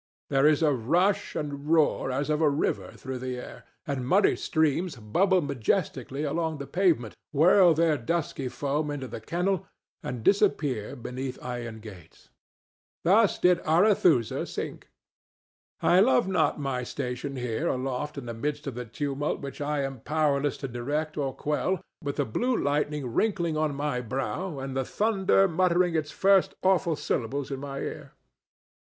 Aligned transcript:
There 0.31 0.47
is 0.47 0.63
a 0.63 0.73
rush 0.73 1.35
and 1.35 1.69
roar 1.69 2.09
as 2.09 2.31
of 2.31 2.41
a 2.41 2.49
river 2.49 2.93
through 2.93 3.19
the 3.19 3.37
air, 3.37 3.65
and 3.85 4.03
muddy 4.07 4.35
streams 4.35 4.95
bubble 4.95 5.41
majestically 5.41 6.23
along 6.23 6.57
the 6.57 6.65
pavement, 6.65 7.13
whirl 7.31 7.75
their 7.75 7.99
dusky 7.99 8.47
foam 8.47 8.89
into 8.89 9.07
the 9.07 9.21
kennel, 9.21 9.67
and 10.01 10.23
disappear 10.23 10.95
beneath 10.95 11.37
iron 11.43 11.81
grates. 11.81 12.29
Thus 13.03 13.37
did 13.37 13.59
Arethusa 13.59 14.47
sink. 14.47 14.87
I 15.81 15.99
love 15.99 16.27
not 16.27 16.59
my 16.59 16.81
station 16.81 17.35
here 17.35 17.67
aloft 17.67 18.17
in 18.17 18.25
the 18.25 18.33
midst 18.33 18.65
of 18.65 18.73
the 18.73 18.85
tumult 18.85 19.39
which 19.39 19.61
I 19.61 19.83
am 19.83 19.99
powerless 19.99 20.57
to 20.65 20.67
direct 20.67 21.15
or 21.15 21.31
quell, 21.31 21.79
with 22.03 22.15
the 22.15 22.25
blue 22.25 22.57
lightning 22.57 23.13
wrinkling 23.13 23.55
on 23.55 23.75
my 23.75 24.01
brow 24.01 24.57
and 24.57 24.75
the 24.75 24.83
thunder 24.83 25.47
muttering 25.47 25.95
its 25.95 26.09
first 26.09 26.55
awful 26.63 26.95
syllables 26.95 27.51
in 27.51 27.59
my 27.59 27.81
ear. 27.81 28.13